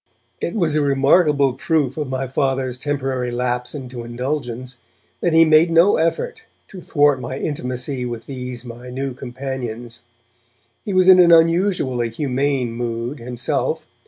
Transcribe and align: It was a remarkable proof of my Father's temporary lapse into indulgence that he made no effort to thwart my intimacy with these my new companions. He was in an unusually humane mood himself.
It 0.39 0.55
was 0.55 0.75
a 0.75 0.81
remarkable 0.81 1.53
proof 1.53 1.95
of 1.95 2.09
my 2.09 2.27
Father's 2.27 2.79
temporary 2.79 3.29
lapse 3.29 3.75
into 3.75 4.03
indulgence 4.03 4.77
that 5.19 5.31
he 5.31 5.45
made 5.45 5.69
no 5.69 5.97
effort 5.97 6.41
to 6.69 6.81
thwart 6.81 7.21
my 7.21 7.37
intimacy 7.37 8.03
with 8.03 8.25
these 8.25 8.65
my 8.65 8.89
new 8.89 9.13
companions. 9.13 10.01
He 10.83 10.91
was 10.91 11.07
in 11.07 11.19
an 11.19 11.31
unusually 11.31 12.09
humane 12.09 12.71
mood 12.71 13.19
himself. 13.19 13.85